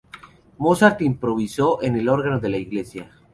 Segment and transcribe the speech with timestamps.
[0.57, 3.11] Mozart improvisó en el órgano de la iglesia.